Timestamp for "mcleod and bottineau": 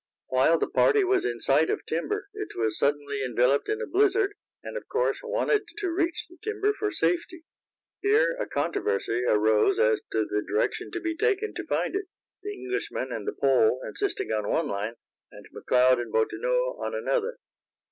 15.55-16.79